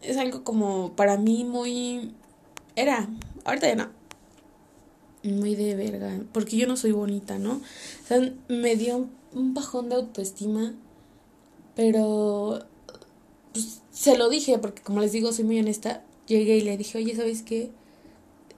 es 0.00 0.16
algo 0.16 0.44
como 0.44 0.92
para 0.96 1.18
mí 1.18 1.44
muy... 1.44 2.14
Era, 2.74 3.08
ahorita 3.44 3.68
ya 3.68 3.76
no. 3.76 3.88
Muy 5.24 5.56
de 5.56 5.74
verga, 5.74 6.20
porque 6.32 6.56
yo 6.56 6.66
no 6.66 6.76
soy 6.76 6.92
bonita, 6.92 7.38
¿no? 7.38 7.54
O 7.54 8.06
sea, 8.06 8.32
me 8.48 8.76
dio 8.76 9.08
un 9.34 9.54
bajón 9.54 9.88
de 9.88 9.96
autoestima, 9.96 10.74
pero 11.74 12.60
pues, 13.52 13.82
se 13.90 14.16
lo 14.16 14.28
dije, 14.28 14.58
porque 14.58 14.82
como 14.82 15.00
les 15.00 15.12
digo, 15.12 15.32
soy 15.32 15.44
muy 15.44 15.58
honesta. 15.58 16.02
Llegué 16.28 16.58
y 16.58 16.60
le 16.60 16.76
dije, 16.76 16.98
oye, 16.98 17.16
¿sabes 17.16 17.42
qué? 17.42 17.72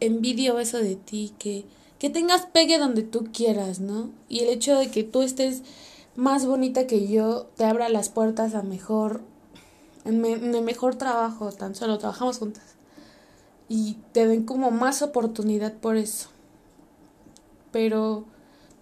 Envidio 0.01 0.59
eso 0.59 0.79
de 0.79 0.97
ti, 0.97 1.33
que 1.39 1.65
que 2.01 2.09
tengas 2.09 2.47
pegue 2.47 2.79
donde 2.79 3.03
tú 3.03 3.29
quieras, 3.31 3.79
¿no? 3.79 4.11
Y 4.27 4.41
el 4.41 4.49
hecho 4.49 4.77
de 4.79 4.91
que 4.91 5.05
tú 5.05 5.21
estés 5.21 5.63
más 6.17 6.47
bonita 6.47 6.87
que 6.87 7.07
yo 7.07 7.47
te 7.57 7.67
abra 7.67 7.91
las 7.91 8.09
puertas 8.09 8.55
a 8.55 8.63
mejor, 8.63 9.21
en, 10.07 10.25
el 10.25 10.63
mejor 10.63 10.95
trabajo, 10.95 11.53
tan 11.53 11.75
solo 11.75 11.99
trabajamos 11.99 12.39
juntas. 12.39 12.65
Y 13.69 13.99
te 14.13 14.27
den 14.27 14.45
como 14.45 14.71
más 14.71 15.03
oportunidad 15.03 15.75
por 15.75 15.99
eso. 15.99 16.31
Pero, 17.71 18.25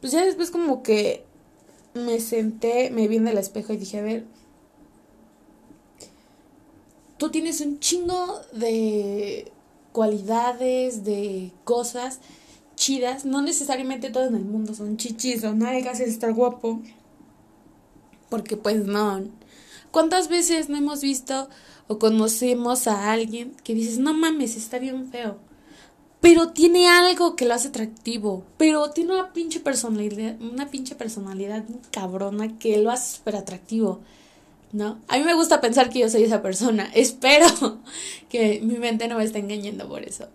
pues 0.00 0.12
ya 0.12 0.24
después 0.24 0.52
como 0.52 0.84
que 0.84 1.24
me 1.94 2.20
senté, 2.20 2.90
me 2.90 3.08
vi 3.08 3.16
en 3.16 3.26
el 3.26 3.36
espejo 3.36 3.72
y 3.72 3.78
dije, 3.78 3.98
a 3.98 4.02
ver, 4.02 4.26
tú 7.18 7.30
tienes 7.30 7.60
un 7.60 7.78
chingo 7.80 8.40
de 8.52 9.52
cualidades, 9.92 11.04
de 11.04 11.52
cosas 11.64 12.20
chidas, 12.76 13.24
no 13.24 13.42
necesariamente 13.42 14.10
todo 14.10 14.26
en 14.26 14.36
el 14.36 14.44
mundo 14.44 14.72
son 14.72 14.96
chichis 14.96 15.44
o 15.44 15.52
nalgas, 15.52 16.00
es 16.00 16.08
estar 16.08 16.32
guapo. 16.32 16.80
Porque 18.30 18.56
pues 18.56 18.86
no. 18.86 19.24
¿Cuántas 19.90 20.28
veces 20.28 20.68
no 20.68 20.76
hemos 20.76 21.00
visto 21.00 21.48
o 21.88 21.98
conocemos 21.98 22.86
a 22.86 23.10
alguien 23.10 23.56
que 23.64 23.74
dices, 23.74 23.98
no 23.98 24.14
mames, 24.14 24.56
está 24.56 24.78
bien 24.78 25.10
feo? 25.10 25.38
Pero 26.20 26.50
tiene 26.50 26.88
algo 26.88 27.36
que 27.36 27.46
lo 27.46 27.54
hace 27.54 27.68
atractivo. 27.68 28.44
Pero 28.58 28.90
tiene 28.90 29.14
una 29.14 29.32
pinche 29.32 29.60
personalidad, 29.60 30.40
una 30.40 30.70
pinche 30.70 30.94
personalidad 30.94 31.64
cabrona 31.90 32.58
que 32.58 32.78
lo 32.78 32.90
hace 32.90 33.16
súper 33.16 33.36
atractivo. 33.36 34.00
¿No? 34.72 35.00
A 35.08 35.16
mí 35.18 35.24
me 35.24 35.34
gusta 35.34 35.60
pensar 35.60 35.88
que 35.88 36.00
yo 36.00 36.10
soy 36.10 36.24
esa 36.24 36.42
persona. 36.42 36.90
Espero 36.94 37.78
que 38.28 38.60
mi 38.62 38.76
mente 38.76 39.08
no 39.08 39.16
me 39.16 39.24
esté 39.24 39.38
engañando 39.38 39.88
por 39.88 40.04
eso. 40.04 40.28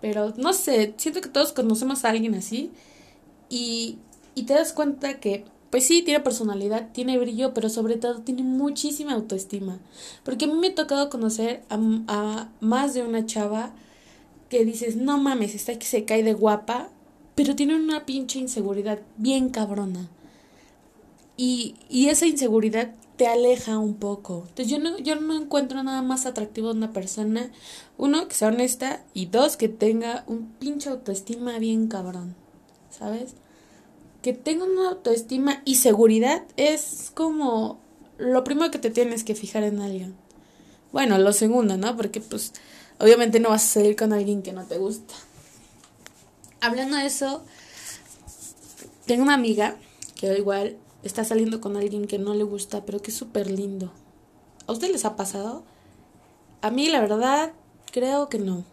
Pero 0.00 0.32
no 0.36 0.52
sé, 0.52 0.94
siento 0.96 1.20
que 1.20 1.28
todos 1.28 1.52
conocemos 1.52 2.04
a 2.04 2.10
alguien 2.10 2.34
así. 2.34 2.72
Y, 3.48 3.98
y 4.34 4.44
te 4.44 4.54
das 4.54 4.72
cuenta 4.72 5.20
que 5.20 5.44
pues 5.70 5.86
sí, 5.86 6.02
tiene 6.02 6.18
personalidad, 6.20 6.90
tiene 6.92 7.16
brillo, 7.16 7.54
pero 7.54 7.68
sobre 7.68 7.96
todo 7.96 8.22
tiene 8.22 8.42
muchísima 8.42 9.12
autoestima. 9.12 9.78
Porque 10.24 10.46
a 10.46 10.48
mí 10.48 10.54
me 10.54 10.68
ha 10.68 10.74
tocado 10.74 11.08
conocer 11.10 11.62
a, 11.68 11.78
a 12.08 12.48
más 12.58 12.92
de 12.92 13.04
una 13.04 13.24
chava 13.24 13.72
que 14.48 14.64
dices, 14.64 14.96
no 14.96 15.16
mames, 15.18 15.54
está 15.54 15.78
que 15.78 15.86
se 15.86 16.04
cae 16.04 16.24
de 16.24 16.34
guapa, 16.34 16.88
pero 17.36 17.54
tiene 17.54 17.76
una 17.76 18.04
pinche 18.04 18.40
inseguridad 18.40 18.98
bien 19.16 19.48
cabrona. 19.50 20.08
Y, 21.36 21.76
y 21.88 22.08
esa 22.08 22.26
inseguridad 22.26 22.90
te 23.20 23.26
aleja 23.26 23.76
un 23.76 23.96
poco. 23.96 24.46
Entonces 24.48 24.68
yo 24.68 24.78
no, 24.78 24.96
yo 24.96 25.14
no 25.16 25.36
encuentro 25.36 25.82
nada 25.82 26.00
más 26.00 26.24
atractivo 26.24 26.68
de 26.68 26.78
una 26.78 26.94
persona. 26.94 27.50
Uno, 27.98 28.26
que 28.26 28.34
sea 28.34 28.48
honesta. 28.48 29.04
Y 29.12 29.26
dos, 29.26 29.58
que 29.58 29.68
tenga 29.68 30.24
un 30.26 30.52
pinche 30.52 30.88
autoestima 30.88 31.58
bien 31.58 31.88
cabrón. 31.88 32.34
¿Sabes? 32.88 33.34
que 34.22 34.32
tenga 34.32 34.64
una 34.64 34.88
autoestima 34.88 35.60
y 35.66 35.74
seguridad 35.76 36.44
es 36.56 37.10
como 37.14 37.78
lo 38.16 38.42
primero 38.42 38.70
que 38.70 38.78
te 38.78 38.90
tienes 38.90 39.22
que 39.22 39.34
fijar 39.34 39.64
en 39.64 39.80
alguien. 39.80 40.14
Bueno, 40.90 41.18
lo 41.18 41.34
segundo, 41.34 41.76
¿no? 41.76 41.96
Porque 41.96 42.22
pues 42.22 42.54
obviamente 42.98 43.38
no 43.38 43.50
vas 43.50 43.64
a 43.64 43.80
salir 43.80 43.96
con 43.96 44.14
alguien 44.14 44.42
que 44.42 44.54
no 44.54 44.64
te 44.64 44.78
gusta. 44.78 45.14
Hablando 46.62 46.96
de 46.96 47.04
eso, 47.04 47.44
tengo 49.04 49.24
una 49.24 49.34
amiga 49.34 49.76
que 50.14 50.38
igual 50.38 50.78
está 51.02 51.24
saliendo 51.24 51.60
con 51.60 51.76
alguien 51.76 52.06
que 52.06 52.18
no 52.18 52.34
le 52.34 52.44
gusta, 52.44 52.84
pero 52.84 53.00
que 53.00 53.10
es 53.10 53.16
súper 53.16 53.50
lindo. 53.50 53.92
¿A 54.66 54.72
ustedes 54.72 54.92
les 54.92 55.04
ha 55.04 55.16
pasado? 55.16 55.64
A 56.62 56.70
mí, 56.70 56.88
la 56.88 57.00
verdad, 57.00 57.52
creo 57.90 58.28
que 58.28 58.38
no. 58.38 58.64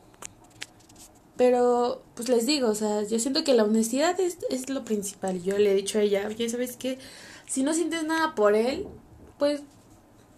Pero, 1.37 2.01
pues 2.15 2.29
les 2.29 2.45
digo, 2.45 2.69
o 2.69 2.75
sea, 2.75 3.03
yo 3.03 3.19
siento 3.19 3.43
que 3.43 3.53
la 3.53 3.63
honestidad 3.63 4.19
es, 4.19 4.39
es 4.49 4.69
lo 4.69 4.83
principal. 4.83 5.41
Yo 5.43 5.57
le 5.57 5.71
he 5.71 5.75
dicho 5.75 5.99
a 5.99 6.01
ella, 6.01 6.27
oye, 6.27 6.49
¿sabes 6.49 6.75
qué? 6.77 6.97
Si 7.47 7.63
no 7.63 7.73
sientes 7.73 8.03
nada 8.03 8.35
por 8.35 8.55
él, 8.55 8.87
pues 9.37 9.61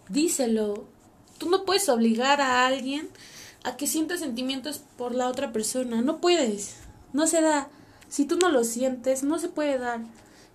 díselo. 0.10 0.86
Tú 1.38 1.50
no 1.50 1.63
puedes 1.63 1.88
obligar 1.88 2.41
a 2.41 2.67
alguien 2.67 3.10
a 3.63 3.77
que 3.77 3.88
sienta 3.88 4.17
sentimientos 4.17 4.81
por 4.98 5.15
la 5.15 5.29
otra 5.29 5.53
persona. 5.53 6.01
No 6.01 6.19
puedes. 6.19 6.75
No 7.13 7.27
se 7.27 7.41
da. 7.41 7.69
Si 8.10 8.25
tú 8.25 8.38
no 8.38 8.50
lo 8.50 8.63
sientes, 8.63 9.24
no 9.24 9.39
se 9.39 9.50
puede 9.50 9.77
dar. 9.77 10.01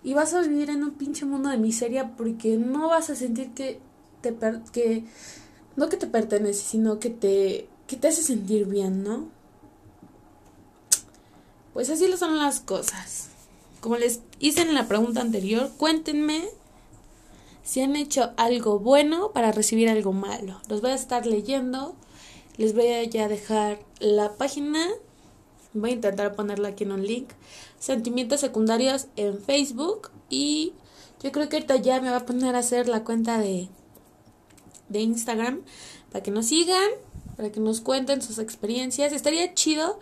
Y 0.05 0.13
vas 0.13 0.33
a 0.33 0.41
vivir 0.41 0.69
en 0.69 0.83
un 0.83 0.91
pinche 0.91 1.25
mundo 1.25 1.49
de 1.49 1.57
miseria 1.57 2.15
porque 2.15 2.57
no 2.57 2.87
vas 2.87 3.09
a 3.09 3.15
sentir 3.15 3.49
que 3.55 3.79
te 4.21 4.33
que 4.71 5.03
no 5.75 5.89
que 5.89 5.97
te 5.97 6.07
pertenece, 6.07 6.61
sino 6.61 6.99
que 6.99 7.09
te 7.09 7.67
que 7.87 7.97
te 7.97 8.07
hace 8.07 8.21
sentir 8.21 8.67
bien, 8.67 9.03
¿no? 9.03 9.27
Pues 11.73 11.89
así 11.89 12.07
lo 12.07 12.17
son 12.17 12.37
las 12.37 12.59
cosas. 12.59 13.29
Como 13.81 13.97
les 13.97 14.21
hice 14.39 14.61
en 14.61 14.75
la 14.75 14.87
pregunta 14.87 15.21
anterior, 15.21 15.71
cuéntenme 15.77 16.45
si 17.63 17.81
han 17.81 17.95
hecho 17.95 18.31
algo 18.37 18.77
bueno 18.79 19.31
para 19.31 19.51
recibir 19.51 19.89
algo 19.89 20.13
malo. 20.13 20.61
Los 20.69 20.81
voy 20.81 20.91
a 20.91 20.95
estar 20.95 21.25
leyendo. 21.25 21.95
Les 22.57 22.75
voy 22.75 22.87
a 22.87 23.03
ya 23.03 23.27
dejar 23.27 23.79
la 23.99 24.35
página. 24.35 24.87
Voy 25.75 25.89
a 25.89 25.93
intentar 25.93 26.35
ponerla 26.35 26.69
aquí 26.69 26.85
en 26.85 26.93
un 26.93 27.05
link. 27.05 27.29
Sentimientos 27.79 28.39
secundarios 28.39 29.07
en 29.17 29.37
Facebook. 29.39 30.09
Y 30.29 30.73
yo 31.21 31.31
creo 31.33 31.49
que 31.49 31.57
ahorita 31.57 31.75
ya 31.75 31.99
me 31.99 32.09
va 32.09 32.17
a 32.17 32.25
poner 32.25 32.55
a 32.55 32.59
hacer 32.59 32.87
la 32.87 33.03
cuenta 33.03 33.37
de, 33.37 33.67
de 34.87 35.01
Instagram. 35.01 35.63
Para 36.11 36.23
que 36.23 36.31
nos 36.31 36.45
sigan. 36.45 36.89
Para 37.35 37.51
que 37.51 37.59
nos 37.59 37.81
cuenten 37.81 38.21
sus 38.21 38.39
experiencias. 38.39 39.11
Estaría 39.11 39.53
chido 39.53 39.99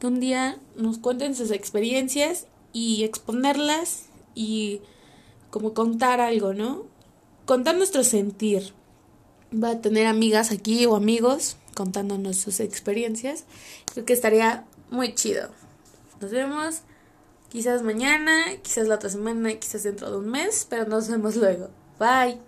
que 0.00 0.08
un 0.08 0.18
día 0.18 0.58
nos 0.76 0.98
cuenten 0.98 1.36
sus 1.36 1.52
experiencias 1.52 2.48
y 2.72 3.04
exponerlas 3.04 4.06
y 4.34 4.80
como 5.50 5.72
contar 5.72 6.20
algo, 6.20 6.52
¿no? 6.52 6.86
Contar 7.46 7.76
nuestro 7.76 8.02
sentir. 8.02 8.72
Va 9.54 9.70
a 9.70 9.80
tener 9.80 10.06
amigas 10.06 10.50
aquí 10.50 10.84
o 10.86 10.96
amigos 10.96 11.58
contándonos 11.74 12.36
sus 12.36 12.58
experiencias. 12.58 13.44
Creo 13.92 14.04
que 14.04 14.12
estaría 14.12 14.64
muy 14.92 15.14
chido. 15.14 15.48
Nos 16.20 16.30
vemos 16.30 16.82
quizás 17.48 17.82
mañana, 17.82 18.44
quizás 18.62 18.86
la 18.86 18.96
otra 18.96 19.10
semana, 19.10 19.54
quizás 19.54 19.82
dentro 19.82 20.10
de 20.10 20.18
un 20.18 20.30
mes, 20.30 20.66
pero 20.68 20.84
nos 20.84 21.08
vemos 21.08 21.34
luego. 21.36 21.70
Bye. 21.98 22.42